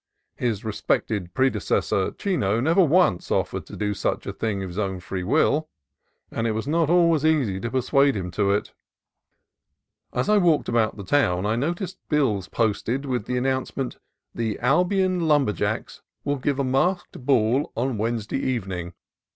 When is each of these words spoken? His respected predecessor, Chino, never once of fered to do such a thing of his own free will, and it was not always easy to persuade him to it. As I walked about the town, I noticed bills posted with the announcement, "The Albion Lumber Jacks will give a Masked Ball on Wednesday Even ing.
His 0.35 0.65
respected 0.65 1.31
predecessor, 1.35 2.09
Chino, 2.13 2.59
never 2.59 2.83
once 2.83 3.29
of 3.31 3.51
fered 3.51 3.67
to 3.67 3.75
do 3.75 3.93
such 3.93 4.25
a 4.25 4.33
thing 4.33 4.63
of 4.63 4.69
his 4.69 4.79
own 4.79 4.99
free 4.99 5.23
will, 5.23 5.69
and 6.31 6.47
it 6.47 6.53
was 6.53 6.67
not 6.67 6.89
always 6.89 7.23
easy 7.23 7.59
to 7.59 7.69
persuade 7.69 8.15
him 8.15 8.31
to 8.31 8.49
it. 8.49 8.73
As 10.11 10.27
I 10.27 10.39
walked 10.39 10.67
about 10.67 10.97
the 10.97 11.03
town, 11.03 11.45
I 11.45 11.55
noticed 11.55 11.99
bills 12.09 12.47
posted 12.47 13.05
with 13.05 13.27
the 13.27 13.37
announcement, 13.37 13.97
"The 14.33 14.57
Albion 14.57 15.27
Lumber 15.27 15.53
Jacks 15.53 16.01
will 16.23 16.37
give 16.37 16.57
a 16.57 16.63
Masked 16.63 17.23
Ball 17.23 17.71
on 17.75 17.99
Wednesday 17.99 18.39
Even 18.39 18.71
ing. 18.71 18.93